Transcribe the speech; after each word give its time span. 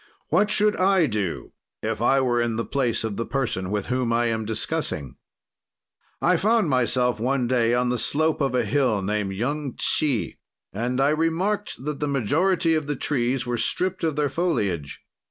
"What 0.29 0.49
should 0.49 0.75
I 0.77 1.05
do 1.05 1.51
if 1.83 2.01
I 2.01 2.21
were 2.21 2.41
in 2.41 2.55
the 2.55 2.65
place 2.65 3.03
of 3.03 3.17
the 3.17 3.25
person 3.27 3.69
with 3.69 3.85
whom 3.85 4.11
I 4.11 4.25
am 4.29 4.45
discussing? 4.45 5.17
"I 6.19 6.37
found 6.37 6.71
myself 6.71 7.19
one 7.19 7.45
day 7.47 7.75
on 7.75 7.89
the 7.89 7.99
slope 7.99 8.41
of 8.41 8.55
a 8.55 8.65
hill 8.65 9.03
named 9.03 9.33
Yung 9.33 9.73
Tshi, 9.75 10.39
and 10.73 10.99
I 10.99 11.09
remarked 11.09 11.85
that 11.85 11.99
the 11.99 12.07
majority 12.07 12.73
of 12.73 12.87
the 12.87 12.95
trees 12.95 13.45
were 13.45 13.57
stript 13.57 14.03
of 14.03 14.15
their 14.15 14.27
foliage. 14.27 15.03